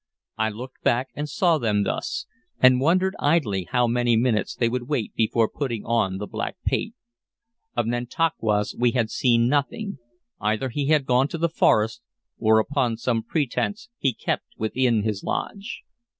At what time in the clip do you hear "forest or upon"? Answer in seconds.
11.49-12.97